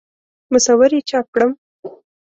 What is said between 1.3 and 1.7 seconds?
کړم.